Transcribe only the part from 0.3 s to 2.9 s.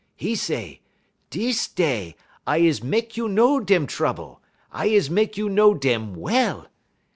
say, 'Dis day I is